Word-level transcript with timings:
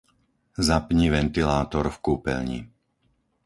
Zapni 0.67 1.07
ventilátor 1.17 1.85
v 1.93 1.97
kúpeľni. 2.07 2.59